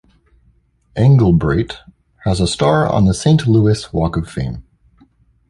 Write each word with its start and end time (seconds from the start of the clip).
Engelbreit 0.95 1.77
has 2.23 2.39
a 2.41 2.47
star 2.47 2.91
on 2.91 3.05
the 3.05 3.13
Saint 3.13 3.45
Louis 3.45 3.93
Walk 3.93 4.17
of 4.17 4.27
Fame. 4.27 4.63